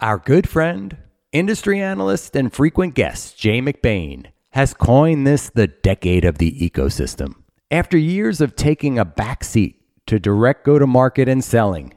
[0.00, 0.96] Our good friend,
[1.32, 7.34] industry analyst, and frequent guest, Jay McBain, has coined this the decade of the ecosystem.
[7.68, 9.74] After years of taking a backseat
[10.06, 11.94] to direct go to market and selling,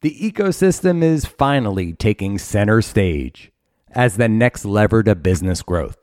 [0.00, 3.52] the ecosystem is finally taking center stage
[3.92, 6.02] as the next lever to business growth.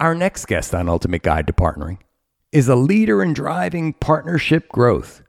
[0.00, 1.98] Our next guest on Ultimate Guide to Partnering
[2.52, 5.22] is a leader in driving partnership growth,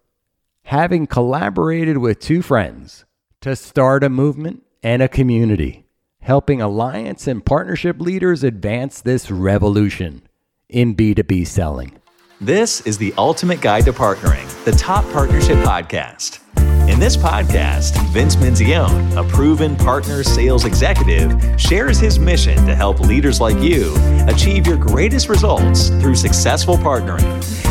[0.63, 3.03] having collaborated with two friends
[3.41, 5.85] to start a movement and a community,
[6.21, 10.21] helping alliance and partnership leaders advance this revolution
[10.69, 11.99] in B2B selling.
[12.39, 16.39] This is the Ultimate Guide to Partnering, the top partnership podcast.
[16.87, 22.99] In this podcast, Vince Menzione, a proven partner sales executive, shares his mission to help
[22.99, 23.93] leaders like you
[24.27, 27.25] achieve your greatest results through successful partnering.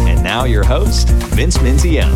[0.06, 2.12] And now, your host, Vince Menzione.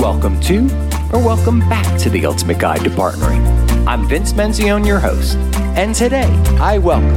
[0.00, 0.68] Welcome to,
[1.12, 3.44] or welcome back to the Ultimate Guide to Partnering.
[3.86, 5.36] I'm Vince Menzione, your host,
[5.76, 7.14] and today I welcome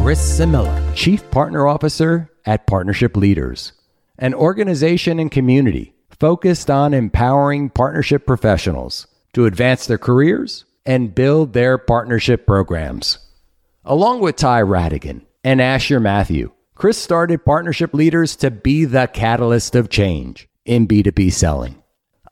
[0.00, 3.72] Chris Samila, Chief Partner Officer at Partnership Leaders,
[4.18, 11.52] an organization and community focused on empowering partnership professionals to advance their careers and build
[11.54, 13.18] their partnership programs.
[13.84, 19.74] Along with Ty Radigan and Asher Mathew, Chris started Partnership Leaders to be the catalyst
[19.74, 21.77] of change in B2B selling.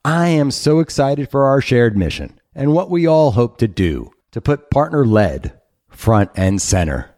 [0.07, 4.13] I am so excited for our shared mission and what we all hope to do
[4.31, 7.11] to put partner led front and center.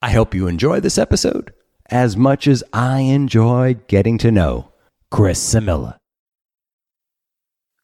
[0.00, 1.52] I hope you enjoy this episode
[1.90, 4.70] as much as I enjoyed getting to know
[5.10, 5.96] Chris Samila.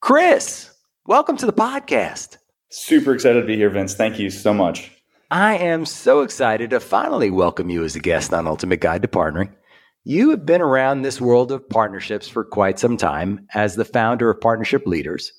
[0.01, 0.73] Chris,
[1.07, 2.37] welcome to the podcast.
[2.71, 3.95] Super excited to be here, Vince.
[3.95, 4.93] Thank you so much.
[5.33, 9.09] I am so excited to finally welcome you as a guest on Ultimate Guide to
[9.09, 9.51] Partnering.
[10.05, 14.31] You have been around this world of partnerships for quite some time as the founder
[14.31, 15.33] of Partnership Leaders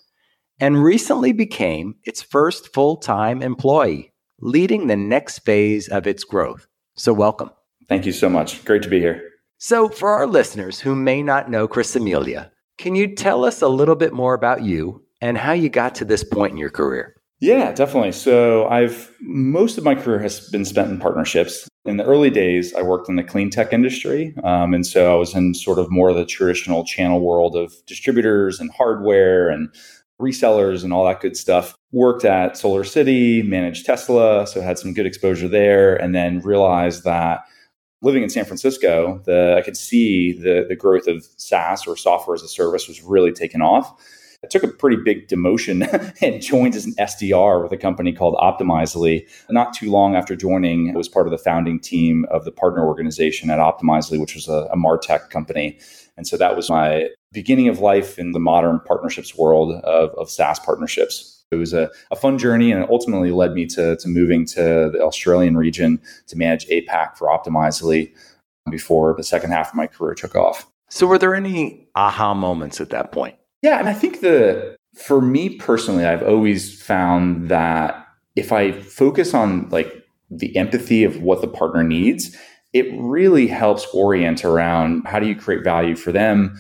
[0.58, 6.66] and recently became its first full time employee, leading the next phase of its growth.
[6.96, 7.50] So, welcome.
[7.90, 8.64] Thank you so much.
[8.64, 9.32] Great to be here.
[9.58, 13.68] So, for our listeners who may not know Chris Samila, can you tell us a
[13.68, 17.18] little bit more about you and how you got to this point in your career?
[17.42, 18.14] Yeah, definitely.
[18.14, 21.68] So, I've most of my career has been spent in partnerships.
[21.86, 24.34] In the early days, I worked in the clean tech industry.
[24.44, 27.74] Um, and so I was in sort of more of the traditional channel world of
[27.86, 29.70] distributors and hardware and
[30.22, 31.76] resellers and all that good stuff.
[31.92, 37.04] Worked at Solar City, managed Tesla, so had some good exposure there, and then realized
[37.04, 37.42] that
[38.02, 42.36] living in San Francisco, the, I could see the, the growth of SaaS or software
[42.36, 43.94] as a service was really taking off.
[44.44, 45.82] I took a pretty big demotion
[46.22, 49.28] and joined as an SDR with a company called Optimizely.
[49.50, 52.86] Not too long after joining, I was part of the founding team of the partner
[52.86, 55.80] organization at Optimizely, which was a, a Martech company.
[56.18, 60.30] And so that was my beginning of life in the modern partnerships world of, of
[60.30, 61.44] SaaS partnerships.
[61.52, 64.90] It was a, a, fun journey and it ultimately led me to, to moving to
[64.92, 68.12] the Australian region to manage APAC for Optimizely
[68.70, 70.68] before the second half of my career took off.
[70.90, 73.36] So, were there any aha moments at that point?
[73.64, 79.34] Yeah, and I think the for me personally, I've always found that if I focus
[79.34, 79.92] on like
[80.30, 82.36] the empathy of what the partner needs,
[82.74, 86.60] it really helps orient around how do you create value for them,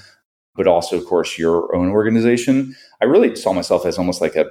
[0.55, 2.75] but also, of course, your own organization.
[3.01, 4.45] I really saw myself as almost like a,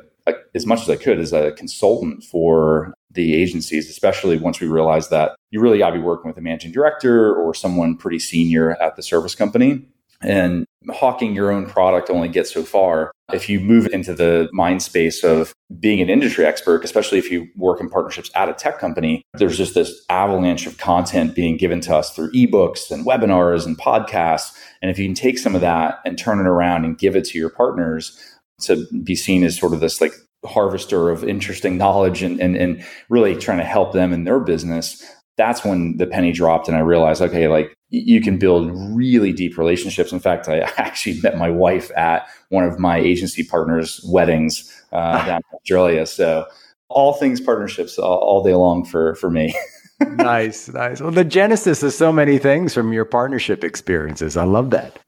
[0.54, 5.10] as much as I could as a consultant for the agencies, especially once we realized
[5.10, 8.72] that you really got to be working with a managing director or someone pretty senior
[8.82, 9.86] at the service company.
[10.22, 13.12] And hawking your own product only gets so far.
[13.32, 17.48] If you move into the mind space of being an industry expert, especially if you
[17.56, 21.80] work in partnerships at a tech company, there's just this avalanche of content being given
[21.82, 24.52] to us through ebooks and webinars and podcasts.
[24.80, 27.24] And if you can take some of that and turn it around and give it
[27.26, 28.18] to your partners
[28.62, 30.12] to be seen as sort of this like
[30.44, 35.04] harvester of interesting knowledge and, and, and really trying to help them in their business,
[35.36, 39.58] that's when the penny dropped and I realized, okay, like you can build really deep
[39.58, 40.12] relationships.
[40.12, 45.24] In fact, I actually met my wife at one of my agency partners' weddings uh,
[45.26, 46.06] down in Australia.
[46.06, 46.46] So
[46.88, 49.54] all things partnerships all, all day long for for me.
[50.00, 51.00] nice, nice.
[51.00, 54.36] Well, the genesis of so many things from your partnership experiences.
[54.36, 54.98] I love that.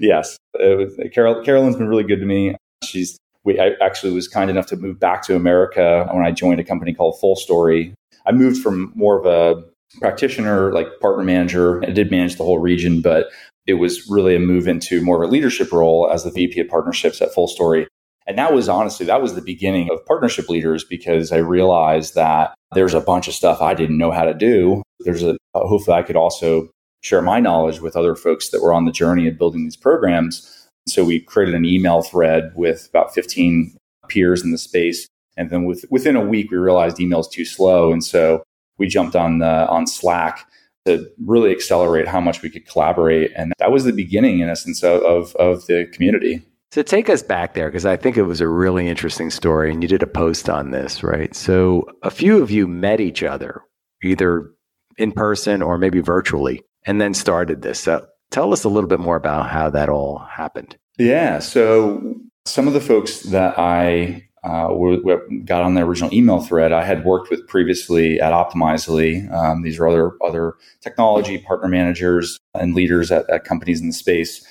[0.00, 2.54] yes, was, Carol, Carolyn's been really good to me.
[2.84, 6.60] She's we I actually was kind enough to move back to America when I joined
[6.60, 7.94] a company called FullStory.
[8.26, 9.62] I moved from more of a
[9.98, 11.84] practitioner, like partner manager.
[11.84, 13.26] I did manage the whole region, but
[13.66, 16.68] it was really a move into more of a leadership role as the VP of
[16.68, 17.86] partnerships at FullStory.
[18.26, 22.54] And that was honestly, that was the beginning of partnership leaders because I realized that
[22.74, 24.82] there's a bunch of stuff I didn't know how to do.
[25.00, 26.70] There's a, hopefully I could also
[27.02, 30.68] share my knowledge with other folks that were on the journey of building these programs.
[30.88, 33.76] So we created an email thread with about 15
[34.08, 37.92] peers in the space And then with, within a week, we realized email's too slow.
[37.92, 38.42] And so
[38.78, 40.46] we jumped on the, on Slack
[40.86, 43.30] to really accelerate how much we could collaborate.
[43.36, 46.42] And that was the beginning, in essence, of, of, of the community.
[46.72, 49.82] So take us back there because I think it was a really interesting story and
[49.82, 51.34] you did a post on this, right?
[51.34, 53.62] So a few of you met each other
[54.02, 54.50] either
[54.96, 57.80] in person or maybe virtually and then started this.
[57.80, 60.76] So tell us a little bit more about how that all happened.
[60.98, 61.40] Yeah.
[61.40, 62.14] So
[62.46, 66.84] some of the folks that I uh, were, got on the original email thread, I
[66.84, 69.32] had worked with previously at Optimizely.
[69.32, 73.92] Um, these are other other technology partner managers and leaders at, at companies in the
[73.92, 74.44] space.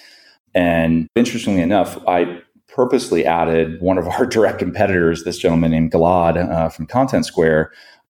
[0.54, 6.38] And interestingly enough, I purposely added one of our direct competitors, this gentleman named Galad
[6.38, 7.68] uh, from Contentsquare.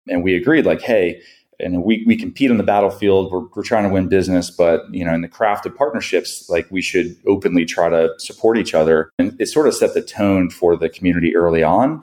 [0.08, 1.20] And we agreed, like, hey,
[1.60, 3.32] and we, we compete on the battlefield.
[3.32, 6.66] We're, we're trying to win business, but you know, in the craft of partnerships, like
[6.70, 9.10] we should openly try to support each other.
[9.18, 12.02] And it sort of set the tone for the community early on.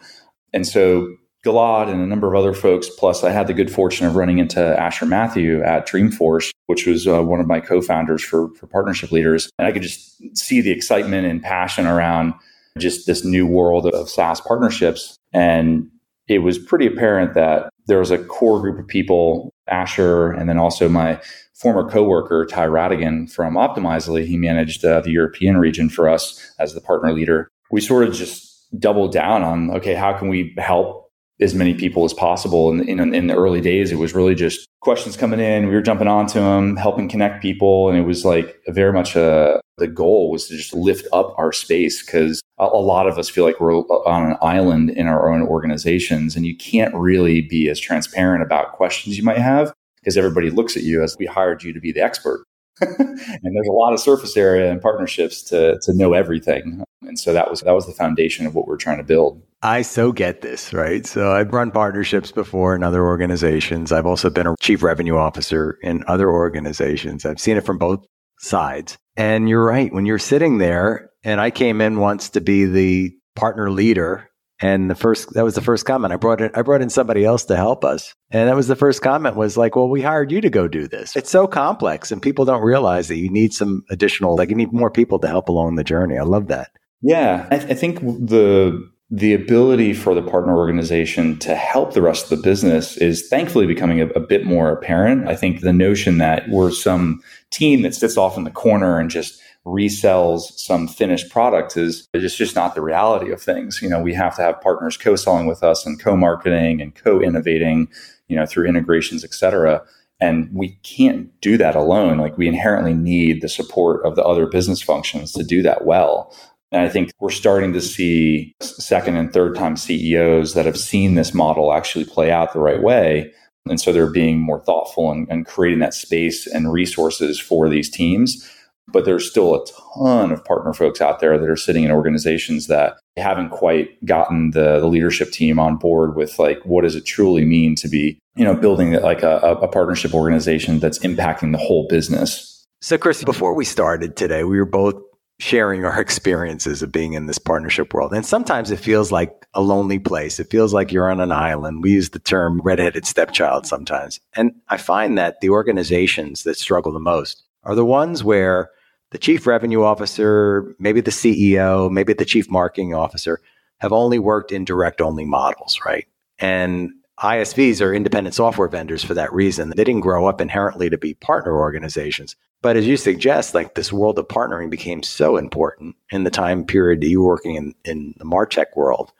[0.53, 1.07] And so
[1.45, 2.89] Galad and a number of other folks.
[2.89, 7.07] Plus, I had the good fortune of running into Asher Mathew at Dreamforce, which was
[7.07, 10.71] uh, one of my co-founders for for partnership leaders, and I could just see the
[10.71, 12.33] excitement and passion around
[12.79, 15.17] just this new world of SaaS partnerships.
[15.33, 15.89] And
[16.27, 20.57] it was pretty apparent that there was a core group of people, Asher, and then
[20.57, 21.19] also my
[21.53, 24.25] former coworker Ty Radigan from Optimizely.
[24.25, 27.49] He managed uh, the European region for us as the partner leader.
[27.71, 31.04] We sort of just doubled down on okay, how can we help
[31.41, 32.69] as many people as possible.
[32.69, 35.67] And in, in, the early days, it was really just questions coming in.
[35.67, 39.59] We were jumping onto them, helping connect people, and it was like very much a,
[39.77, 43.29] the goal was to just lift up our space because a, a lot of us
[43.29, 47.69] feel like we're on an island in our own organizations, and you can't really be
[47.69, 51.63] as transparent about questions you might have because everybody looks at you as we hired
[51.63, 52.43] you to be the expert.
[52.81, 56.83] and there's a lot of surface area and partnerships to to know everything.
[57.01, 59.41] And so that was that was the foundation of what we're trying to build.
[59.65, 61.03] I so get this, right?
[61.07, 63.91] So I've run partnerships before in other organizations.
[63.91, 67.25] I've also been a chief revenue officer in other organizations.
[67.25, 68.05] I've seen it from both
[68.37, 68.95] sides.
[69.17, 69.91] And you're right.
[69.91, 74.29] When you're sitting there, and I came in once to be the partner leader
[74.61, 77.25] and the first that was the first comment I brought in I brought in somebody
[77.25, 78.13] else to help us.
[78.29, 80.87] And that was the first comment was like, "Well, we hired you to go do
[80.87, 84.55] this." It's so complex and people don't realize that you need some additional like you
[84.55, 86.19] need more people to help along the journey.
[86.19, 86.69] I love that.
[87.01, 92.01] Yeah, I, th- I think the the ability for the partner organization to help the
[92.01, 95.27] rest of the business is thankfully becoming a, a, bit more apparent.
[95.27, 97.21] I think the notion that we're some
[97.51, 102.35] team that sits off in the corner and just resells some finished product is it's
[102.35, 103.79] just not the reality of things.
[103.81, 107.87] You know, we have to have partners co-selling with us and co-marketing and co-innovating,
[108.27, 109.83] you know, through integrations, et cetera.
[110.19, 112.17] And we can't do that alone.
[112.17, 116.33] Like we inherently need the support of the other business functions to do that well.
[116.71, 121.15] And I think we're starting to see second and third time CEOs that have seen
[121.15, 123.31] this model actually play out the right way.
[123.67, 127.89] And so they're being more thoughtful and, and creating that space and resources for these
[127.89, 128.49] teams
[128.91, 129.65] but there's still a
[129.95, 134.51] ton of partner folks out there that are sitting in organizations that haven't quite gotten
[134.51, 138.19] the, the leadership team on board with like what does it truly mean to be
[138.35, 143.23] you know building like a, a partnership organization that's impacting the whole business so chris
[143.23, 144.95] before we started today we were both
[145.39, 148.13] sharing our experiences of being in this partnership world.
[148.13, 150.39] And sometimes it feels like a lonely place.
[150.39, 151.83] It feels like you're on an island.
[151.83, 154.19] We use the term redheaded stepchild sometimes.
[154.35, 158.69] And i find that the organizations that struggle the most are the ones where
[159.11, 163.41] the chief revenue officer, maybe the CEO, maybe the chief marketing officer
[163.79, 166.07] have only worked in direct only models, right?
[166.39, 166.91] And
[167.21, 169.71] ISVs are independent software vendors for that reason.
[169.75, 172.35] They didn't grow up inherently to be partner organizations.
[172.61, 176.65] But as you suggest, like this world of partnering became so important in the time
[176.65, 179.13] period that you were working in, in the MarTech world,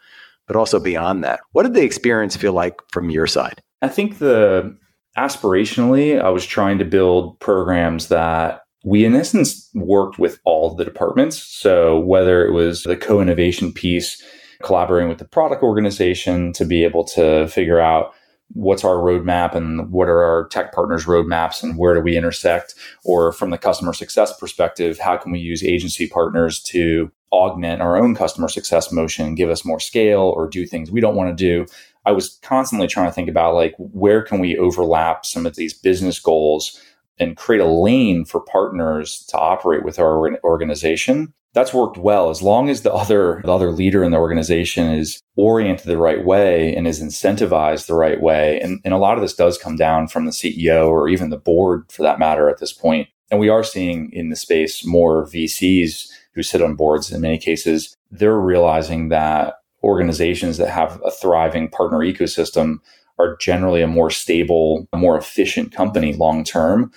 [0.48, 1.40] but also beyond that.
[1.54, 3.62] What did the experience feel like from your side?
[3.82, 4.75] I think the
[5.18, 10.86] aspirationally, I was trying to build programs that we in essence worked with all the
[10.86, 11.42] departments.
[11.42, 14.22] So whether it was the co-innovation piece,
[14.63, 18.13] collaborating with the product organization to be able to figure out
[18.53, 22.75] what's our roadmap and what are our tech partners roadmaps and where do we intersect?
[23.03, 27.97] Or from the customer success perspective how can we use agency partners to augment our
[27.97, 31.43] own customer success motion give us more scale or do things we don't want to
[31.43, 31.65] do?
[32.05, 35.74] I was constantly trying to think about like where can we overlap some of these
[35.74, 36.79] business goals
[37.17, 42.29] and create a lane for partners to operate with our organization that's worked well.
[42.29, 46.24] As long as the other the other leader in the organization is oriented the right
[46.24, 49.75] way and is incentivized the right way and, and a lot of this does come
[49.75, 53.07] down from the ceo or even the board for that matter at this point.
[53.31, 57.38] And we are seeing in the space more vcs who sit on boards in many
[57.38, 57.95] cases.
[58.12, 62.79] They're realizing that organizations that have a thriving partner ecosystem
[63.17, 66.91] are generally a more stable, a more efficient company long term.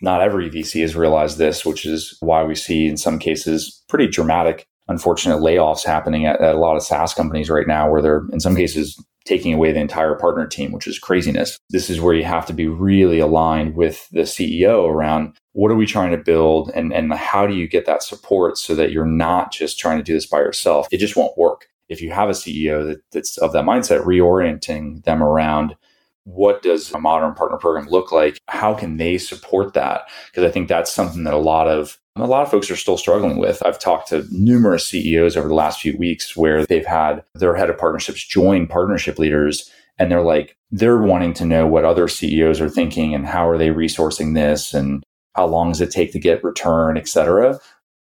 [0.00, 4.08] Not every VC has realized this, which is why we see in some cases pretty
[4.08, 8.26] dramatic, unfortunate layoffs happening at, at a lot of SaaS companies right now, where they're
[8.32, 11.58] in some cases taking away the entire partner team, which is craziness.
[11.68, 15.76] This is where you have to be really aligned with the CEO around what are
[15.76, 19.04] we trying to build and, and how do you get that support so that you're
[19.04, 20.88] not just trying to do this by yourself.
[20.90, 21.66] It just won't work.
[21.88, 25.76] If you have a CEO that, that's of that mindset, reorienting them around
[26.24, 28.38] what does a modern partner program look like?
[28.48, 30.02] How can they support that?
[30.30, 32.98] Because I think that's something that a lot of a lot of folks are still
[32.98, 33.64] struggling with.
[33.64, 37.70] I've talked to numerous CEOs over the last few weeks where they've had their head
[37.70, 42.60] of partnerships join partnership leaders and they're like they're wanting to know what other CEOs
[42.60, 45.02] are thinking and how are they resourcing this and
[45.34, 47.58] how long does it take to get return, et cetera.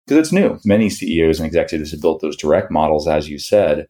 [0.06, 0.58] Because it's new.
[0.64, 3.88] Many CEOs and executives have built those direct models, as you said,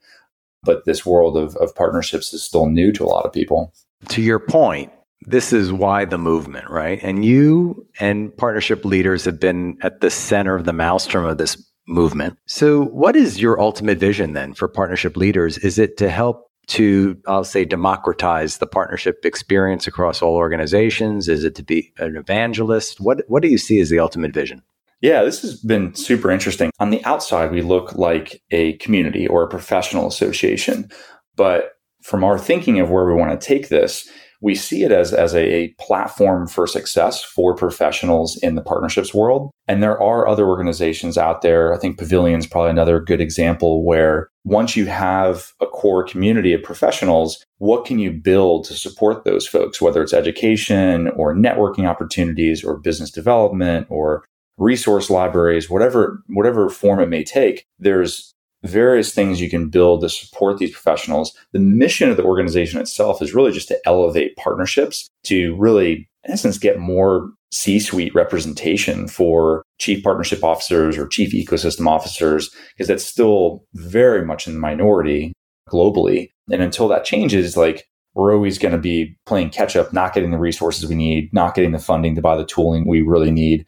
[0.62, 3.73] but this world of, of partnerships is still new to a lot of people.
[4.09, 7.00] To your point, this is why the movement, right?
[7.03, 11.62] And you and partnership leaders have been at the center of the maelstrom of this
[11.88, 12.38] movement.
[12.47, 15.59] So, what is your ultimate vision then for partnership leaders?
[15.59, 21.29] Is it to help to, I'll say, democratize the partnership experience across all organizations?
[21.29, 23.00] Is it to be an evangelist?
[23.00, 24.62] What, what do you see as the ultimate vision?
[25.00, 26.71] Yeah, this has been super interesting.
[26.81, 30.91] On the outside, we look like a community or a professional association.
[31.37, 31.75] But
[32.07, 34.09] from our thinking of where we want to take this,
[34.41, 39.51] we see it as, as a, platform for success for professionals in the partnerships world.
[39.67, 41.75] And there are other organizations out there.
[41.75, 46.53] I think Pavilion is probably another good example where once you have a core community
[46.53, 51.89] of professionals, what can you build to support those folks, whether it's education or networking
[51.89, 54.25] opportunities or business development or
[54.59, 58.33] resource libraries, whatever, whatever form it may take, there's
[58.66, 61.37] various things you can build to support these professionals.
[61.52, 66.32] The mission of the organization itself is really just to elevate partnerships to really, in
[66.32, 72.88] essence, get more C suite representation for chief partnership officers or chief ecosystem officers, because
[72.88, 75.32] that's still very much in the minority
[75.68, 76.30] globally.
[76.50, 80.30] And until that changes, like we're always going to be playing catch up, not getting
[80.30, 83.66] the resources we need, not getting the funding to buy the tooling we really need.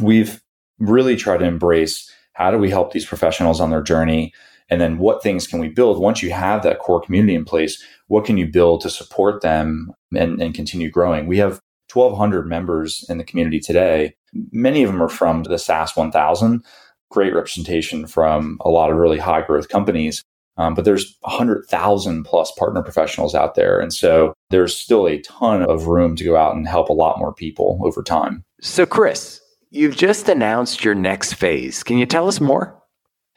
[0.00, 0.40] We've
[0.78, 4.32] really tried to embrace how do we help these professionals on their journey?
[4.70, 7.82] And then what things can we build once you have that core community in place?
[8.08, 11.26] What can you build to support them and, and continue growing?
[11.26, 11.60] We have
[11.92, 14.14] 1,200 members in the community today.
[14.52, 16.64] Many of them are from the SaaS 1000,
[17.10, 20.24] great representation from a lot of really high growth companies.
[20.56, 23.80] Um, but there's 100,000 plus partner professionals out there.
[23.80, 27.18] And so there's still a ton of room to go out and help a lot
[27.18, 28.44] more people over time.
[28.60, 29.40] So, Chris,
[29.74, 31.82] You've just announced your next phase.
[31.82, 32.80] Can you tell us more?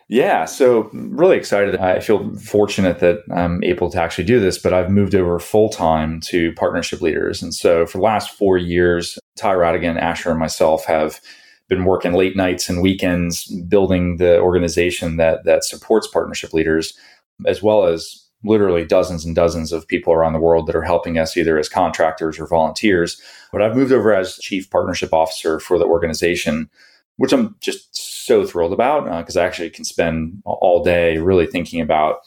[0.08, 1.76] Yeah, so really excited.
[1.78, 5.70] I feel fortunate that I'm able to actually do this, but I've moved over full
[5.70, 7.42] time to partnership leaders.
[7.42, 11.20] And so for the last four years, Ty Radigan, Asher, and myself have
[11.70, 16.94] been working late nights and weekends building the organization that that supports partnership leaders,
[17.48, 21.18] as well as literally dozens and dozens of people around the world that are helping
[21.18, 23.22] us either as contractors or volunteers.
[23.52, 26.70] But I've moved over as chief partnership officer for the organization,
[27.18, 31.48] which I'm just so thrilled about because uh, I actually can spend all day really
[31.48, 32.20] thinking about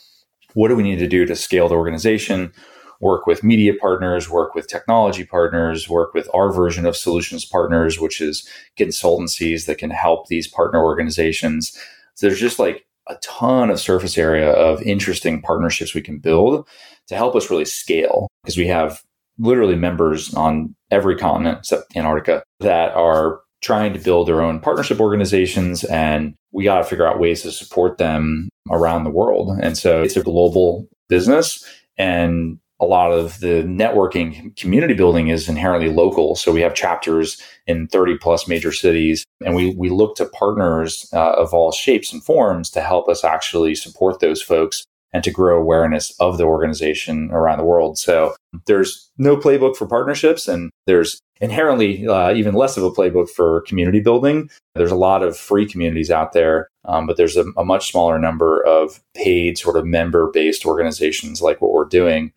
[0.55, 2.53] what do we need to do to scale the organization,
[3.01, 8.01] work with media partners, work with technology partners, work with our version of solutions partners,
[8.01, 8.49] which is
[8.79, 11.77] consultancies that can help these partner organizations.
[12.15, 16.67] So there's just like a ton of surface area of interesting partnerships we can build
[17.09, 19.03] to help us really scale because we have
[19.39, 25.01] literally members on every continent except Antarctica that are trying to build their own partnership
[25.01, 29.59] organizations and we got to figure out ways to support them around the world.
[29.63, 31.65] And so it's a global business
[31.99, 36.35] and a lot of the networking community building is inherently local.
[36.35, 41.09] So we have chapters in 30 plus major cities, and we, we look to partners
[41.13, 45.31] uh, of all shapes and forms to help us actually support those folks and to
[45.31, 47.99] grow awareness of the organization around the world.
[47.99, 48.35] So
[48.67, 53.63] there's no playbook for partnerships, and there's inherently uh, even less of a playbook for
[53.63, 54.49] community building.
[54.75, 58.19] There's a lot of free communities out there, um, but there's a, a much smaller
[58.19, 62.33] number of paid, sort of member based organizations like what we're doing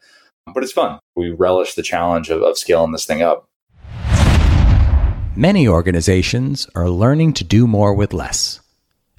[0.54, 1.00] but it's fun.
[1.16, 3.48] We relish the challenge of, of scaling this thing up.
[5.36, 8.60] Many organizations are learning to do more with less.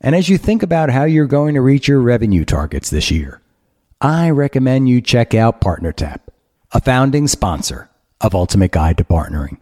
[0.00, 3.40] And as you think about how you're going to reach your revenue targets this year,
[4.00, 6.20] I recommend you check out PartnerTap,
[6.72, 7.88] a founding sponsor
[8.20, 9.58] of Ultimate Guide to Partnering.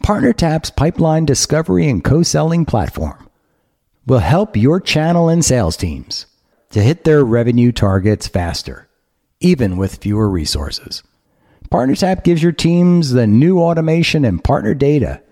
[0.00, 3.28] PartnerTap's pipeline discovery and co selling platform
[4.06, 6.26] will help your channel and sales teams
[6.70, 8.88] to hit their revenue targets faster,
[9.42, 11.02] even with fewer resources.
[11.70, 15.22] PartnerTap gives your teams the new automation and partner data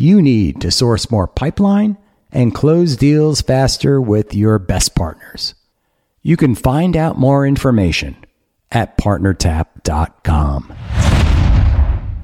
[0.00, 1.98] you need to source more pipeline
[2.30, 5.54] and close deals faster with your best partners.
[6.22, 8.16] You can find out more information
[8.70, 10.74] at partnertap.com.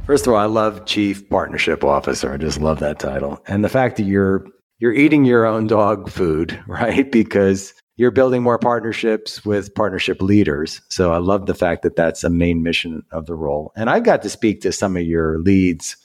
[0.07, 2.33] First of all, I love Chief Partnership Officer.
[2.33, 3.43] I just love that title.
[3.49, 4.47] And the fact that you're
[4.79, 7.11] you're eating your own dog food, right?
[7.11, 10.81] Because you're building more partnerships with partnership leaders.
[10.89, 13.73] So I love the fact that that's a main mission of the role.
[13.77, 15.97] And I've got to speak to some of your leads.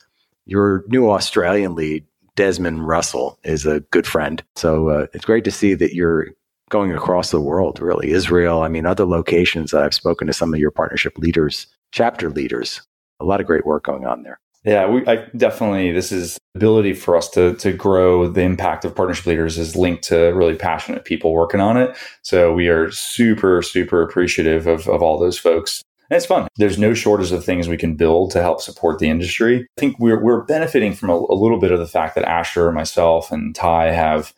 [0.45, 2.05] Your new Australian lead,
[2.35, 4.43] Desmond Russell, is a good friend.
[4.55, 6.27] So uh, it's great to see that you're
[6.69, 8.11] going across the world, really.
[8.11, 12.29] Israel, I mean, other locations that I've spoken to some of your partnership leaders, chapter
[12.29, 12.81] leaders
[13.19, 14.39] a lot of great work going on there.
[14.65, 18.95] Yeah, we I definitely this is ability for us to to grow the impact of
[18.95, 21.95] partnership leaders is linked to really passionate people working on it.
[22.23, 25.81] So we are super super appreciative of of all those folks.
[26.09, 26.47] And it's fun.
[26.57, 29.67] There's no shortage of things we can build to help support the industry.
[29.77, 32.71] I think we're we're benefiting from a, a little bit of the fact that Asher,
[32.71, 34.33] myself, and Ty have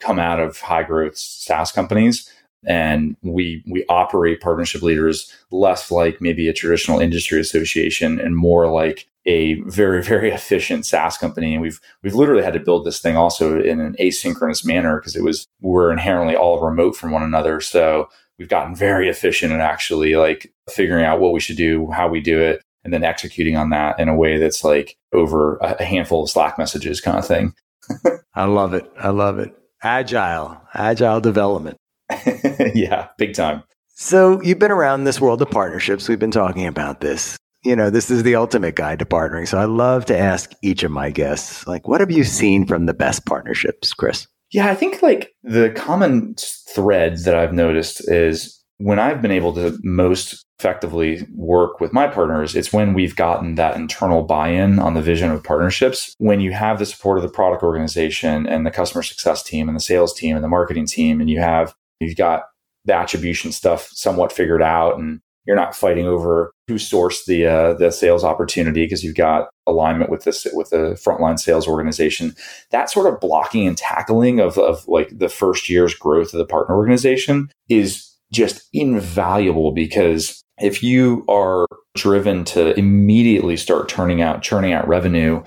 [0.00, 2.30] come out of high growth SaaS companies
[2.66, 8.70] and we we operate partnership leaders less like maybe a traditional industry association and more
[8.70, 11.54] like a very very efficient SaaS company.
[11.54, 15.16] And we've we've literally had to build this thing also in an asynchronous manner because
[15.16, 17.60] it was we're inherently all remote from one another.
[17.60, 18.08] So
[18.38, 22.20] we've gotten very efficient at actually like figuring out what we should do how we
[22.20, 26.22] do it and then executing on that in a way that's like over a handful
[26.22, 27.54] of slack messages kind of thing.
[28.34, 28.90] I love it.
[28.98, 29.56] I love it.
[29.82, 30.60] Agile.
[30.74, 31.78] Agile development
[32.74, 33.62] yeah, big time.
[33.94, 36.08] So you've been around this world of partnerships.
[36.08, 37.36] We've been talking about this.
[37.64, 39.48] You know, this is the ultimate guide to partnering.
[39.48, 42.86] So I love to ask each of my guests, like, what have you seen from
[42.86, 44.26] the best partnerships, Chris?
[44.52, 46.36] Yeah, I think like the common
[46.74, 52.06] thread that I've noticed is when I've been able to most effectively work with my
[52.06, 56.14] partners, it's when we've gotten that internal buy in on the vision of partnerships.
[56.18, 59.76] When you have the support of the product organization and the customer success team and
[59.76, 62.44] the sales team and the marketing team, and you have You've got
[62.84, 67.74] the attribution stuff somewhat figured out, and you're not fighting over who sourced the uh,
[67.74, 72.34] the sales opportunity because you've got alignment with this with the frontline sales organization.
[72.70, 76.46] That sort of blocking and tackling of of like the first year's growth of the
[76.46, 84.42] partner organization is just invaluable because if you are driven to immediately start turning out
[84.42, 85.42] churning out revenue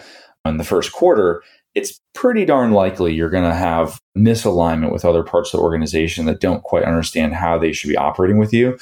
[0.46, 1.44] in the first quarter
[1.80, 6.26] it's pretty darn likely you're going to have misalignment with other parts of the organization
[6.26, 8.78] that don't quite understand how they should be operating with you.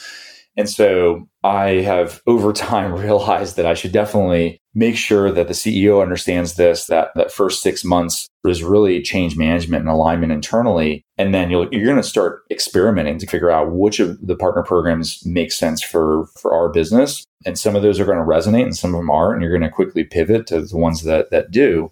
[0.56, 5.54] And so I have over time realized that I should definitely make sure that the
[5.54, 11.04] CEO understands this, that that first six months is really change management and alignment internally.
[11.20, 15.24] And then you're going to start experimenting to figure out which of the partner programs
[15.24, 17.24] make sense for, for our business.
[17.46, 19.36] And some of those are going to resonate and some of them aren't.
[19.36, 21.92] And you're going to quickly pivot to the ones that, that do.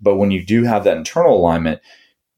[0.00, 1.80] But when you do have that internal alignment,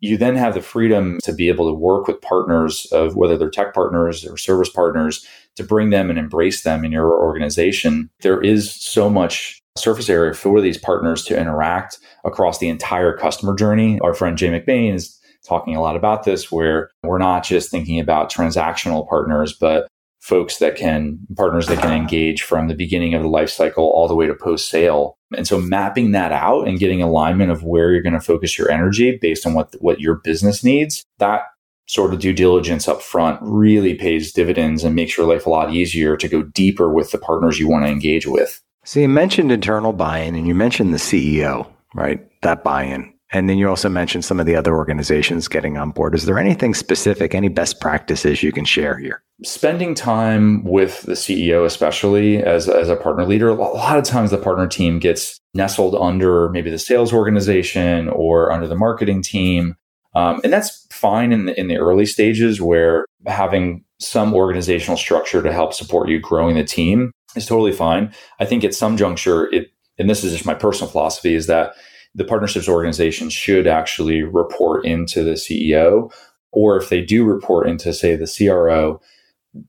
[0.01, 3.51] you then have the freedom to be able to work with partners of whether they're
[3.51, 8.09] tech partners or service partners to bring them and embrace them in your organization.
[8.21, 13.55] There is so much surface area for these partners to interact across the entire customer
[13.55, 13.99] journey.
[14.01, 17.99] Our friend Jay McBain is talking a lot about this, where we're not just thinking
[17.99, 19.89] about transactional partners, but
[20.29, 24.07] folks that can partners that can engage from the beginning of the life cycle all
[24.07, 27.93] the way to post sale and so mapping that out and getting alignment of where
[27.93, 31.41] you're going to focus your energy based on what what your business needs that
[31.87, 35.73] sort of due diligence up front really pays dividends and makes your life a lot
[35.73, 39.51] easier to go deeper with the partners you want to engage with so you mentioned
[39.51, 44.27] internal buy-in and you mentioned the ceo right that buy-in and then you also mentioned
[44.27, 46.15] some of the other organizations getting on board.
[46.15, 49.23] Is there anything specific, any best practices you can share here?
[49.45, 54.33] Spending time with the CEO, especially as, as a partner leader, a lot of times
[54.33, 59.77] the partner team gets nestled under maybe the sales organization or under the marketing team.
[60.17, 65.41] Um, and that's fine in the, in the early stages where having some organizational structure
[65.41, 68.13] to help support you growing the team is totally fine.
[68.41, 71.75] I think at some juncture, it, and this is just my personal philosophy, is that
[72.15, 76.13] the partnerships organization should actually report into the CEO.
[76.51, 79.01] Or if they do report into, say, the CRO,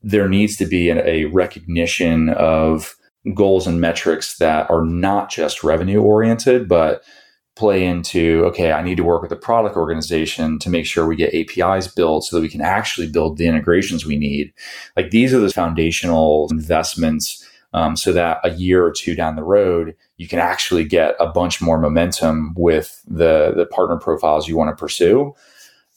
[0.02, 2.96] there needs to be a recognition of
[3.34, 7.02] goals and metrics that are not just revenue oriented, but
[7.56, 11.16] play into okay, I need to work with the product organization to make sure we
[11.16, 14.52] get APIs built so that we can actually build the integrations we need.
[14.96, 19.44] Like these are the foundational investments um, so that a year or two down the
[19.44, 24.56] road, you can actually get a bunch more momentum with the, the partner profiles you
[24.56, 25.34] want to pursue.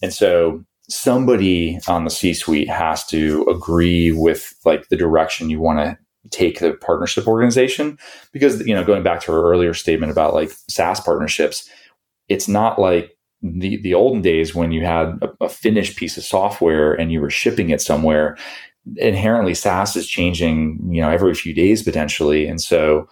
[0.01, 5.59] And so somebody on the C suite has to agree with like the direction you
[5.59, 5.97] want to
[6.29, 7.97] take the partnership organization.
[8.31, 11.69] Because you know going back to her earlier statement about like SaaS partnerships
[12.29, 16.23] it's not like the the olden days when you had a, a finished piece of
[16.23, 18.37] software and you were shipping it somewhere.
[18.97, 22.47] Inherently SaaS is changing you know every few days potentially.
[22.47, 23.07] And so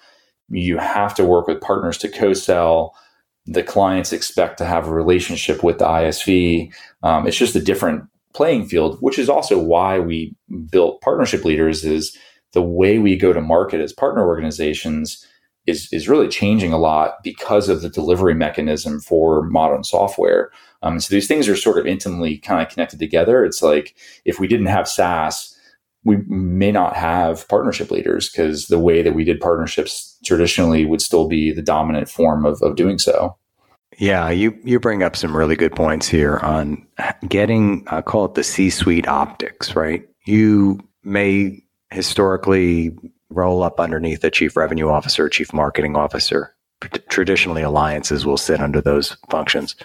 [0.49, 2.95] you have to work with partners to co-sell
[3.53, 6.73] the clients expect to have a relationship with the ISV.
[7.03, 10.35] Um, it's just a different playing field, which is also why we
[10.69, 11.83] built partnership leaders.
[11.83, 12.17] Is
[12.53, 15.25] the way we go to market as partner organizations
[15.67, 20.51] is is really changing a lot because of the delivery mechanism for modern software.
[20.81, 23.45] Um, so these things are sort of intimately kind of connected together.
[23.45, 25.55] It's like if we didn't have SaaS,
[26.03, 31.01] we may not have partnership leaders because the way that we did partnerships traditionally would
[31.01, 33.37] still be the dominant form of, of doing so.
[33.97, 36.87] Yeah, you, you bring up some really good points here on
[37.27, 40.07] getting, I call it the C suite optics, right?
[40.25, 42.97] You may historically
[43.29, 46.55] roll up underneath a chief revenue officer, chief marketing officer.
[47.09, 49.75] Traditionally, alliances will sit under those functions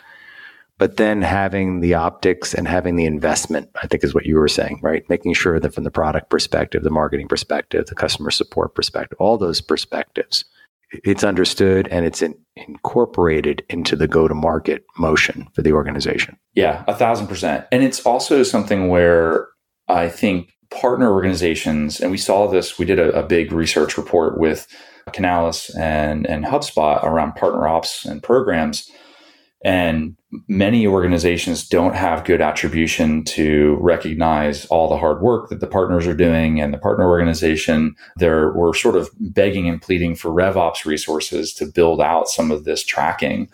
[0.79, 4.49] but then having the optics and having the investment, I think is what you were
[4.49, 5.09] saying, right?
[5.09, 9.39] Making sure that from the product perspective, the marketing perspective, the customer support perspective, all
[9.39, 10.45] those perspectives,
[10.91, 16.37] it's understood and it's in, incorporated into the go to market motion for the organization.
[16.55, 17.67] Yeah, a thousand percent.
[17.73, 19.49] And it's also something where
[19.89, 24.39] I think partner organizations, and we saw this, we did a, a big research report
[24.39, 24.67] with
[25.11, 28.91] Canalys and, and HubSpot around partner ops and programs
[29.65, 30.17] and
[30.49, 36.07] many organizations don't have good attribution to recognize all the hard work that the partners
[36.07, 37.95] are doing and the partner organization.
[38.17, 42.65] There, we're sort of begging and pleading for RevOps resources to build out some of
[42.65, 43.49] this tracking.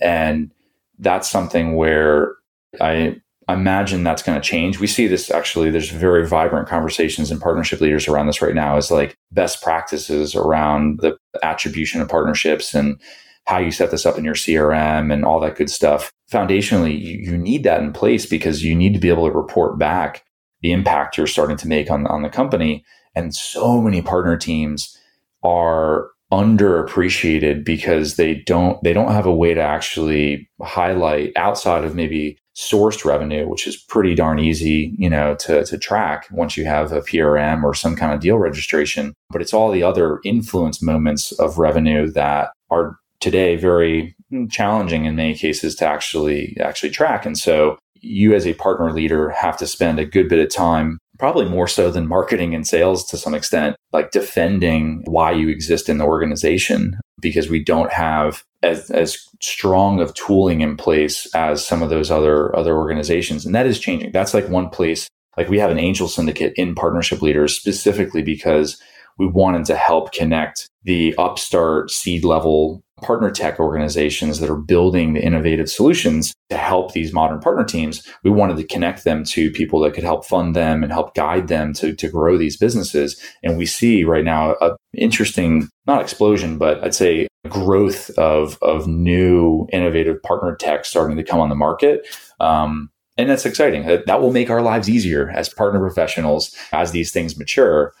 [0.00, 0.50] And
[0.98, 2.34] that's something where
[2.80, 4.78] I imagine that's going to change.
[4.78, 8.76] We see this actually, there's very vibrant conversations and partnership leaders around this right now
[8.76, 13.00] is like best practices around the attribution of partnerships and
[13.46, 16.12] how you set this up in your CRM and all that good stuff.
[16.32, 19.78] Foundationally, you, you need that in place because you need to be able to report
[19.78, 20.24] back
[20.62, 22.84] the impact you're starting to make on, on the company.
[23.14, 24.96] And so many partner teams
[25.42, 31.94] are underappreciated because they don't they don't have a way to actually highlight outside of
[31.94, 36.64] maybe sourced revenue, which is pretty darn easy, you know, to, to track once you
[36.64, 39.14] have a PRM or some kind of deal registration.
[39.30, 44.46] But it's all the other influence moments of revenue that are today very hmm.
[44.46, 47.26] challenging in many cases to actually actually track.
[47.26, 50.98] And so you as a partner leader have to spend a good bit of time
[51.18, 55.88] probably more so than marketing and sales to some extent, like defending why you exist
[55.88, 61.66] in the organization because we don't have as, as strong of tooling in place as
[61.66, 63.44] some of those other other organizations.
[63.44, 64.12] And that is changing.
[64.12, 68.80] That's like one place like we have an angel syndicate in partnership leaders specifically because
[69.18, 75.12] we wanted to help connect the upstart seed level partner tech organizations that are building
[75.12, 78.06] the innovative solutions to help these modern partner teams.
[78.24, 81.48] We wanted to connect them to people that could help fund them and help guide
[81.48, 83.20] them to, to grow these businesses.
[83.42, 88.86] And we see right now a interesting, not explosion, but I'd say growth of, of
[88.86, 92.06] new innovative partner tech starting to come on the market.
[92.40, 93.84] Um, and that's exciting.
[93.84, 97.92] That will make our lives easier as partner professionals as these things mature.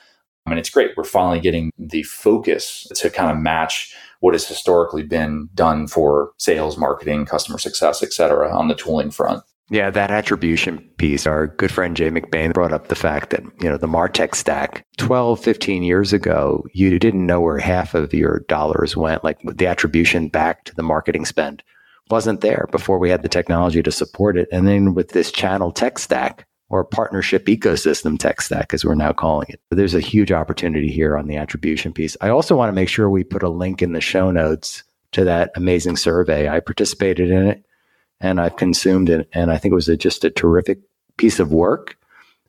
[0.46, 0.92] I mean, it's great.
[0.96, 6.32] We're finally getting the focus to kind of match what has historically been done for
[6.38, 9.42] sales, marketing, customer success, et cetera, on the tooling front.
[9.70, 11.26] Yeah, that attribution piece.
[11.26, 14.86] Our good friend Jay McBain brought up the fact that, you know, the Martech stack
[14.96, 19.66] 12, 15 years ago, you didn't know where half of your dollars went, like the
[19.66, 21.62] attribution back to the marketing spend
[22.10, 24.48] wasn't there before we had the technology to support it.
[24.50, 29.12] And then with this channel tech stack, or partnership ecosystem tech stack, as we're now
[29.12, 29.60] calling it.
[29.70, 32.16] But There's a huge opportunity here on the attribution piece.
[32.20, 35.24] I also want to make sure we put a link in the show notes to
[35.24, 36.48] that amazing survey.
[36.48, 37.64] I participated in it
[38.20, 39.28] and I've consumed it.
[39.32, 40.80] And I think it was a, just a terrific
[41.16, 41.96] piece of work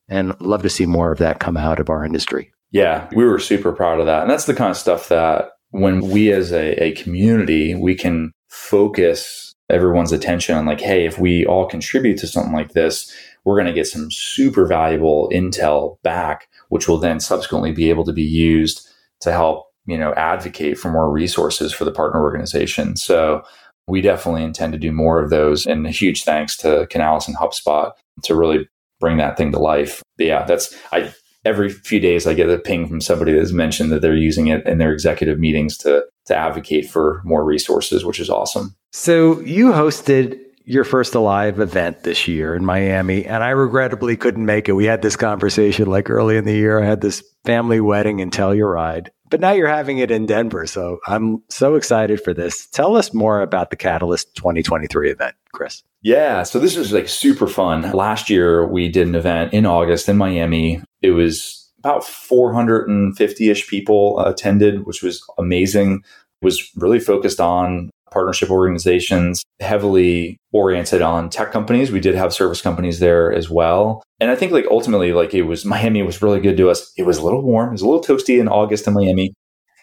[0.10, 2.52] and love to see more of that come out of our industry.
[2.72, 4.24] Yeah, we were super proud of that.
[4.24, 8.32] And that's the kind of stuff that when we as a, a community, we can
[8.48, 13.14] focus everyone's attention on like, hey, if we all contribute to something like this,
[13.46, 18.06] we're going to get some super valuable intel back, which will then subsequently be able
[18.06, 18.88] to be used
[19.22, 22.96] to help, you know, advocate for more resources for the partner organization.
[22.96, 23.44] So
[23.88, 25.66] we definitely intend to do more of those.
[25.66, 27.92] And a huge thanks to Canalys and HubSpot
[28.24, 28.68] to really
[29.00, 30.02] bring that thing to life.
[30.18, 31.14] But yeah, that's I
[31.46, 34.66] every few days I get a ping from somebody that's mentioned that they're using it
[34.68, 38.76] in their executive meetings to to advocate for more resources, which is awesome.
[38.92, 44.46] So you hosted your first alive event this year in Miami, and I regrettably couldn't
[44.46, 44.74] make it.
[44.74, 46.80] We had this conversation like early in the year.
[46.80, 50.68] I had this family wedding in Telluride, but now you're having it in Denver.
[50.68, 52.68] So I'm so excited for this.
[52.68, 55.82] Tell us more about the Catalyst 2023 event, Chris.
[56.04, 57.92] Yeah, so this was like super fun.
[57.92, 60.84] Last year we did an event in August in Miami.
[61.02, 66.04] It was about 450 ish people attended, which was amazing.
[66.44, 71.92] It was really focused on partnership organizations, heavily oriented on tech companies.
[71.92, 74.04] We did have service companies there as well.
[74.20, 76.92] And I think like ultimately, like it was Miami was really good to us.
[76.98, 77.70] It was a little warm.
[77.70, 79.34] It was a little toasty in August in Miami.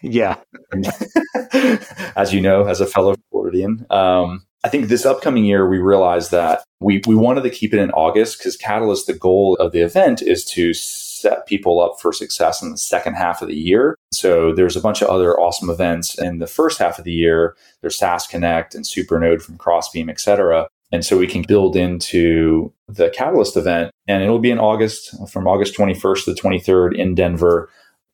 [0.01, 0.37] Yeah.
[2.15, 3.85] as you know, as a fellow Floridian.
[3.89, 7.79] Um, I think this upcoming year, we realized that we, we wanted to keep it
[7.79, 10.73] in August because Catalyst, the goal of the event is to
[11.21, 13.95] set people up for success in the second half of the year.
[14.11, 17.55] So there's a bunch of other awesome events in the first half of the year.
[17.81, 20.67] There's SaaS Connect and Supernode from Crossbeam, et cetera.
[20.91, 25.47] And so we can build into the Catalyst event and it'll be in August from
[25.47, 27.69] August 21st to the 23rd in Denver.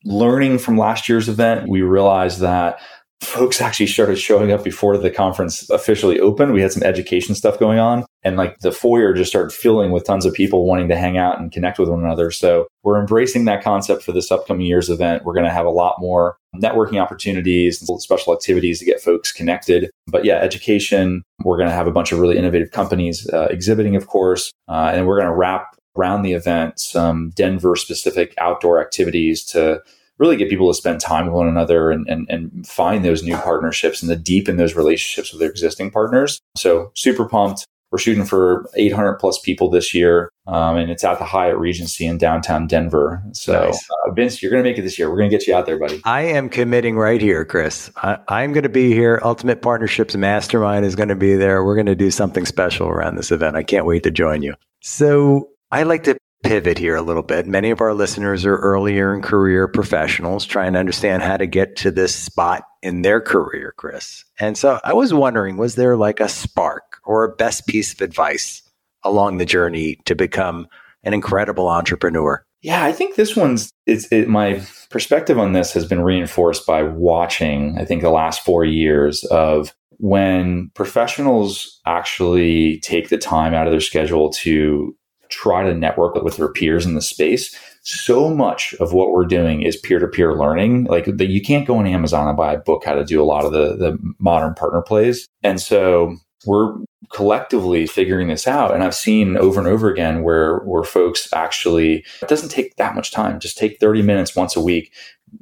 [0.05, 2.79] Learning from last year's event, we realized that
[3.23, 6.53] folks actually started showing up before the conference officially opened.
[6.53, 10.05] We had some education stuff going on and like the foyer just started filling with
[10.05, 12.31] tons of people wanting to hang out and connect with one another.
[12.31, 15.23] So we're embracing that concept for this upcoming year's event.
[15.25, 19.31] We're going to have a lot more networking opportunities and special activities to get folks
[19.31, 19.89] connected.
[20.07, 23.95] But yeah, education, we're going to have a bunch of really innovative companies uh, exhibiting,
[23.95, 28.81] of course, uh, and we're going to wrap around the event some Denver specific outdoor
[28.81, 29.81] activities to
[30.19, 33.35] really get people to spend time with one another and, and, and find those new
[33.37, 36.39] partnerships and to deepen those relationships with their existing partners.
[36.55, 37.65] So super pumped.
[37.93, 42.07] We're shooting for 800 plus people this year, um, and it's at the Hyatt Regency
[42.07, 43.23] in downtown Denver.
[43.33, 43.87] So, nice.
[44.07, 45.11] uh, Vince, you're going to make it this year.
[45.11, 46.01] We're going to get you out there, buddy.
[46.03, 47.91] I am committing right here, Chris.
[47.97, 49.21] I, am going to be here.
[49.23, 51.63] Ultimate Partnerships Mastermind is going to be there.
[51.63, 53.55] We're going to do something special around this event.
[53.55, 54.55] I can't wait to join you.
[54.81, 57.47] So, I like to pivot here a little bit.
[57.47, 61.75] Many of our listeners are earlier in career professionals trying to understand how to get
[61.77, 64.25] to this spot in their career, Chris.
[64.39, 68.01] And so I was wondering, was there like a spark or a best piece of
[68.01, 68.61] advice
[69.03, 70.67] along the journey to become
[71.03, 72.45] an incredible entrepreneur?
[72.61, 76.83] Yeah, I think this one's it's it, my perspective on this has been reinforced by
[76.83, 83.67] watching, I think the last 4 years of when professionals actually take the time out
[83.67, 84.95] of their schedule to
[85.33, 87.57] try to network with their peers in the space.
[87.81, 90.85] So much of what we're doing is peer to peer learning.
[90.85, 93.25] Like that, you can't go on Amazon and buy a book how to do a
[93.25, 95.27] lot of the the modern partner plays.
[95.41, 96.15] And so
[96.45, 96.75] we're
[97.11, 98.73] collectively figuring this out.
[98.73, 102.95] And I've seen over and over again where where folks actually it doesn't take that
[102.95, 103.39] much time.
[103.39, 104.93] Just take 30 minutes once a week.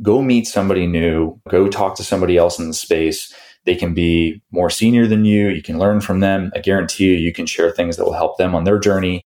[0.01, 1.39] Go meet somebody new.
[1.49, 3.33] Go talk to somebody else in the space.
[3.65, 5.49] They can be more senior than you.
[5.49, 6.51] You can learn from them.
[6.55, 9.21] I guarantee you, you can share things that will help them on their journey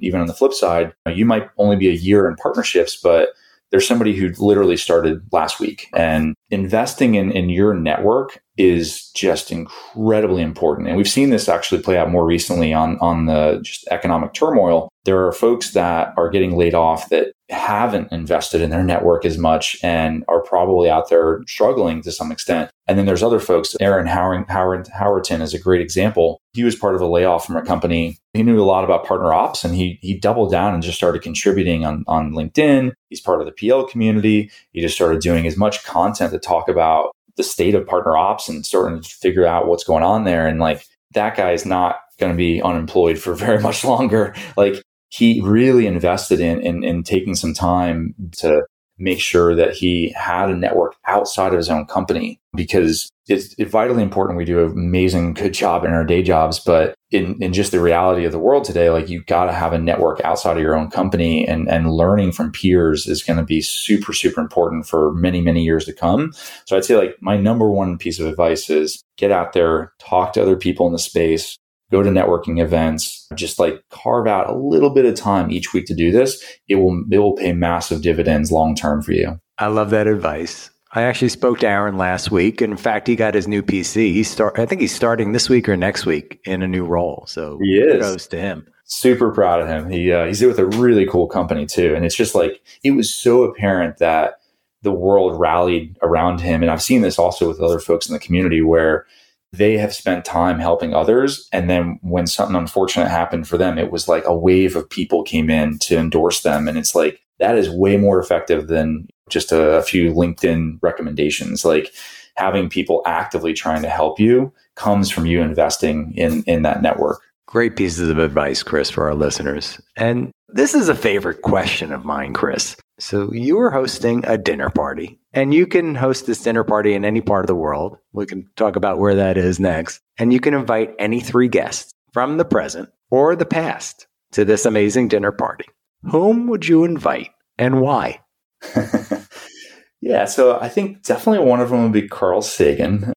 [0.00, 3.30] even on the flip side, you might only be a year in partnerships, but
[3.70, 9.50] there's somebody who literally started last week and investing in, in your network is just
[9.50, 10.88] incredibly important.
[10.88, 14.90] And we've seen this actually play out more recently on, on the just economic turmoil.
[15.04, 19.38] There are folks that are getting laid off that haven't invested in their network as
[19.38, 22.70] much and are probably out there struggling to some extent.
[22.86, 23.74] And then there's other folks.
[23.80, 26.38] Aaron Howard, Howard, Howerton is a great example.
[26.52, 28.18] He was part of a layoff from a company.
[28.34, 31.22] He knew a lot about partner ops and he, he doubled down and just started
[31.22, 32.92] contributing on, on LinkedIn.
[33.08, 34.50] He's part of the PL community.
[34.72, 38.66] He just started doing as much content talk about the state of partner ops and
[38.66, 40.46] starting to figure out what's going on there.
[40.46, 44.34] And like that guy is not going to be unemployed for very much longer.
[44.56, 48.62] Like he really invested in, in, in taking some time to
[49.00, 54.02] make sure that he had a network outside of his own company because it's, vitally
[54.02, 54.36] important.
[54.36, 57.80] We do an amazing good job in our day jobs but in, in just the
[57.80, 60.76] reality of the world today like you got to have a network outside of your
[60.76, 65.12] own company and, and learning from peers is going to be super super important for
[65.14, 66.32] many many years to come.
[66.66, 70.32] So i'd say like my number one piece of advice is get out there talk
[70.32, 71.56] to other people in the space
[71.90, 75.86] go to networking events, just like carve out a little bit of time each week
[75.86, 76.42] to do this.
[76.68, 79.40] It will it will pay massive dividends long term for you.
[79.58, 80.70] I love that advice.
[80.92, 82.60] I actually spoke to Aaron last week.
[82.60, 84.12] In fact, he got his new PC.
[84.12, 87.24] He start I think he's starting this week or next week in a new role.
[87.26, 87.92] So he is.
[87.92, 88.66] kudos to him.
[88.84, 89.88] Super proud of him.
[89.88, 93.12] He uh, he's with a really cool company too, and it's just like it was
[93.12, 94.40] so apparent that
[94.82, 96.62] the world rallied around him.
[96.62, 99.06] And I've seen this also with other folks in the community where
[99.52, 101.48] they have spent time helping others.
[101.52, 105.22] And then when something unfortunate happened for them, it was like a wave of people
[105.22, 106.68] came in to endorse them.
[106.68, 111.64] And it's like, that is way more effective than just a, a few LinkedIn recommendations.
[111.64, 111.92] Like
[112.36, 117.20] having people actively trying to help you comes from you investing in, in that network.
[117.46, 119.80] Great pieces of advice, Chris, for our listeners.
[119.96, 122.76] And this is a favorite question of mine, Chris.
[123.00, 127.04] So you are hosting a dinner party, and you can host this dinner party in
[127.04, 127.96] any part of the world.
[128.12, 130.00] We can talk about where that is next.
[130.18, 134.66] And you can invite any three guests from the present or the past to this
[134.66, 135.64] amazing dinner party.
[136.02, 138.20] Whom would you invite and why?
[140.02, 143.14] yeah, so I think definitely one of them would be Carl Sagan.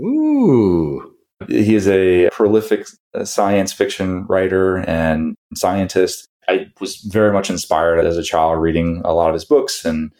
[0.00, 1.14] Ooh.
[1.48, 6.28] He is a prolific uh, science fiction writer and scientist.
[6.48, 10.10] I was very much inspired as a child reading a lot of his books and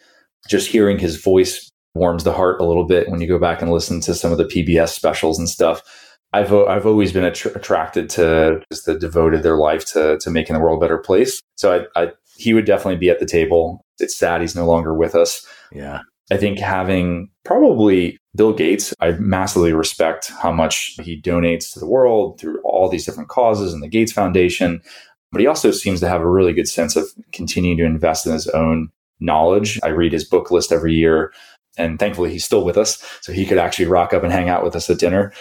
[0.47, 3.71] just hearing his voice warms the heart a little bit when you go back and
[3.71, 5.81] listen to some of the PBS specials and stuff.
[6.31, 10.29] I've uh, I've always been att- attracted to just the devoted their life to to
[10.29, 11.41] making the world a better place.
[11.55, 13.83] So I, I he would definitely be at the table.
[13.97, 15.45] It's sad he's no longer with us.
[15.71, 16.01] Yeah.
[16.31, 21.87] I think having probably Bill Gates, I massively respect how much he donates to the
[21.87, 24.81] world through all these different causes and the Gates Foundation.
[25.31, 28.33] But he also seems to have a really good sense of continuing to invest in
[28.33, 28.89] his own
[29.19, 29.79] knowledge.
[29.83, 31.31] I read his book list every year,
[31.77, 33.03] and thankfully he's still with us.
[33.21, 35.33] So he could actually rock up and hang out with us at dinner.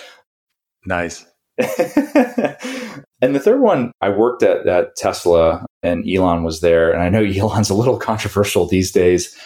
[0.85, 1.24] Nice.
[1.59, 6.92] and the third one, I worked at, at Tesla and Elon was there.
[6.92, 9.37] And I know Elon's a little controversial these days.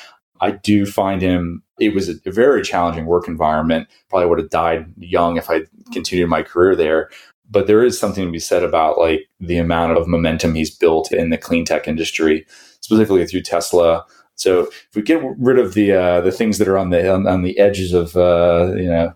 [0.41, 3.89] I do find him, it was a, a very challenging work environment.
[4.11, 7.11] Probably would have died young if I continued my career there.
[7.53, 11.12] But there is something to be said about like the amount of momentum he's built
[11.12, 12.47] in the clean tech industry,
[12.81, 14.05] specifically through Tesla.
[14.35, 17.27] So if we get rid of the uh, the things that are on the on,
[17.27, 19.15] on the edges of uh, you know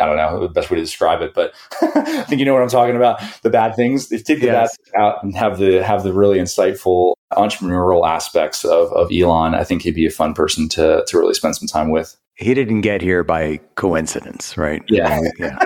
[0.00, 2.62] I don't know the best way to describe it, but I think you know what
[2.62, 3.20] I'm talking about.
[3.42, 4.76] The bad things, take the yes.
[4.92, 9.54] bad out and have the have the really insightful entrepreneurial aspects of, of Elon.
[9.54, 12.16] I think he'd be a fun person to to really spend some time with.
[12.34, 14.82] He didn't get here by coincidence, right?
[14.88, 15.58] Yeah, yeah.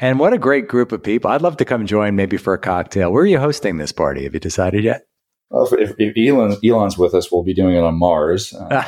[0.00, 1.30] And what a great group of people!
[1.30, 3.12] I'd love to come join, maybe for a cocktail.
[3.12, 4.24] Where are you hosting this party?
[4.24, 5.06] Have you decided yet?
[5.50, 8.54] Well, if, if Elon, Elon's with us, we'll be doing it on Mars.
[8.54, 8.84] Uh,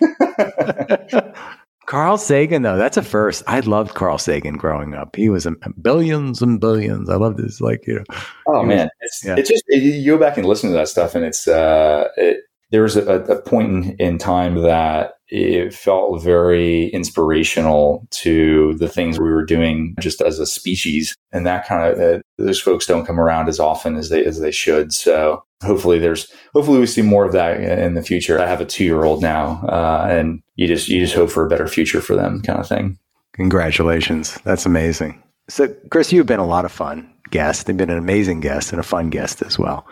[1.86, 3.42] Carl Sagan, though, that's a first.
[3.46, 5.14] I loved Carl Sagan growing up.
[5.16, 7.10] He was a, billions and billions.
[7.10, 8.04] I loved his, like, you know.
[8.48, 8.88] Oh, man.
[9.00, 9.36] It's, yeah.
[9.36, 12.38] it's just, it, you go back and listen to that stuff, and it's, uh, it,
[12.70, 18.88] there was a, a point in, in time that it felt very inspirational to the
[18.88, 21.16] things we were doing just as a species.
[21.32, 24.40] And that kind of uh, those folks don't come around as often as they as
[24.40, 24.92] they should.
[24.92, 28.38] So hopefully there's hopefully we see more of that in the future.
[28.38, 31.44] I have a two year old now uh, and you just you just hope for
[31.44, 32.98] a better future for them kind of thing.
[33.32, 34.38] Congratulations.
[34.44, 35.22] That's amazing.
[35.48, 38.78] So chris you've been a lot of fun guest you've been an amazing guest and
[38.78, 39.86] a fun guest as well.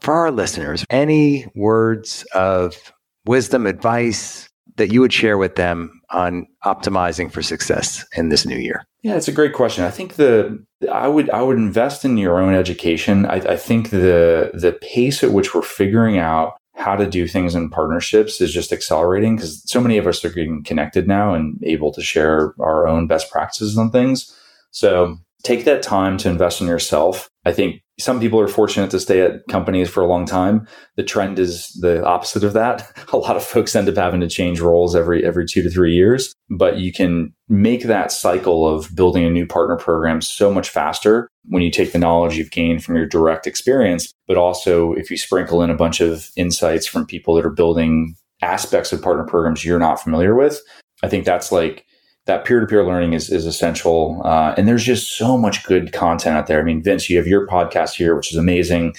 [0.00, 2.76] For our listeners any words of
[3.24, 4.48] wisdom advice
[4.78, 8.84] that you would share with them on optimizing for success in this new year?
[9.02, 9.84] Yeah, it's a great question.
[9.84, 13.26] I think the I would I would invest in your own education.
[13.26, 17.54] I, I think the the pace at which we're figuring out how to do things
[17.54, 21.58] in partnerships is just accelerating because so many of us are getting connected now and
[21.64, 24.32] able to share our own best practices on things.
[24.70, 27.28] So take that time to invest in yourself.
[27.44, 30.66] I think some people are fortunate to stay at companies for a long time.
[30.96, 32.90] The trend is the opposite of that.
[33.12, 35.92] A lot of folks end up having to change roles every every 2 to 3
[35.92, 40.68] years, but you can make that cycle of building a new partner program so much
[40.68, 45.10] faster when you take the knowledge you've gained from your direct experience, but also if
[45.10, 49.24] you sprinkle in a bunch of insights from people that are building aspects of partner
[49.24, 50.60] programs you're not familiar with.
[51.02, 51.84] I think that's like
[52.28, 54.20] that peer-to-peer learning is, is essential.
[54.22, 56.60] Uh, and there's just so much good content out there.
[56.60, 58.94] I mean, Vince, you have your podcast here, which is amazing.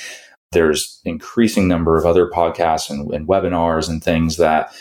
[0.51, 4.73] There's increasing number of other podcasts and, and webinars and things that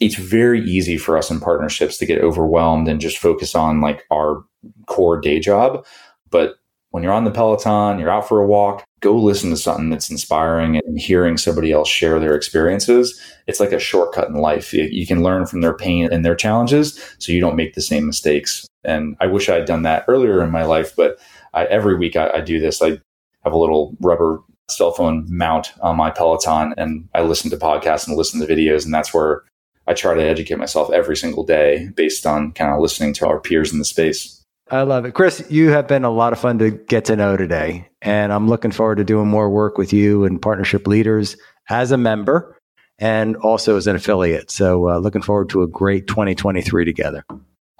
[0.00, 4.02] it's very easy for us in partnerships to get overwhelmed and just focus on like
[4.10, 4.44] our
[4.86, 5.86] core day job.
[6.28, 6.56] But
[6.92, 10.10] when you're on the Peloton, you're out for a walk, go listen to something that's
[10.10, 13.18] inspiring and hearing somebody else share their experiences.
[13.46, 14.74] It's like a shortcut in life.
[14.74, 18.06] You can learn from their pain and their challenges so you don't make the same
[18.06, 18.66] mistakes.
[18.84, 21.18] And I wish I had done that earlier in my life, but
[21.54, 22.82] I, every week I, I do this.
[22.82, 22.98] I
[23.42, 28.06] have a little rubber cell phone mount on my Peloton and I listen to podcasts
[28.06, 28.84] and listen to videos.
[28.84, 29.44] And that's where
[29.86, 33.40] I try to educate myself every single day based on kind of listening to our
[33.40, 34.41] peers in the space.
[34.72, 35.12] I love it.
[35.12, 37.86] Chris, you have been a lot of fun to get to know today.
[38.00, 41.36] And I'm looking forward to doing more work with you and partnership leaders
[41.68, 42.58] as a member
[42.98, 44.50] and also as an affiliate.
[44.50, 47.22] So, uh, looking forward to a great 2023 together.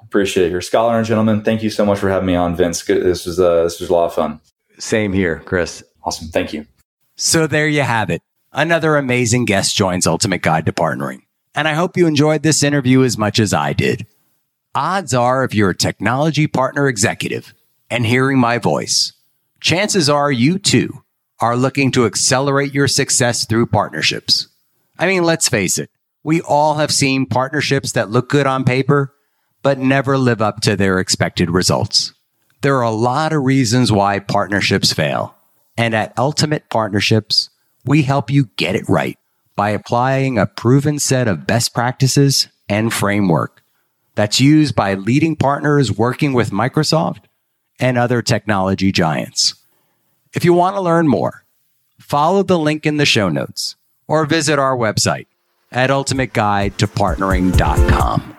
[0.03, 1.43] Appreciate your scholar and gentlemen.
[1.43, 2.85] Thank you so much for having me on, Vince.
[2.85, 4.41] This was uh, this was a lot of fun.
[4.79, 5.83] Same here, Chris.
[6.05, 6.29] Awesome.
[6.29, 6.67] Thank you.
[7.17, 8.21] So there you have it.
[8.53, 11.23] Another amazing guest joins Ultimate Guide to Partnering.
[11.55, 14.07] And I hope you enjoyed this interview as much as I did
[14.75, 17.55] odds are if you're a technology partner executive
[17.91, 19.13] and hearing my voice,
[19.61, 21.03] chances are you too
[21.41, 24.47] are looking to accelerate your success through partnerships.
[24.99, 25.91] I mean, let's face it.
[26.23, 29.13] We all have seen partnerships that look good on paper,
[29.61, 32.15] but never live up to their expected results.
[32.61, 35.35] There are a lot of reasons why partnerships fail.
[35.77, 37.51] And at Ultimate Partnerships,
[37.85, 39.19] we help you get it right
[39.57, 43.62] by applying a proven set of best practices and framework
[44.15, 47.25] that's used by leading partners working with Microsoft
[47.81, 49.55] and other technology giants.
[50.35, 51.45] If you want to learn more,
[51.99, 55.27] follow the link in the show notes or visit our website
[55.71, 58.37] at ultimateguidetopartnering.com.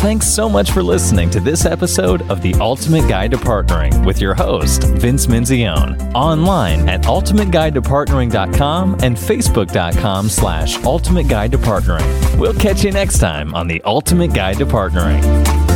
[0.00, 4.18] Thanks so much for listening to this episode of The Ultimate Guide to Partnering with
[4.18, 6.14] your host, Vince Menzione.
[6.14, 12.38] Online at ultimateguidetopartnering.com and facebook.com slash ultimate guide to partnering.
[12.38, 15.69] We'll catch you next time on The Ultimate Guide to Partnering.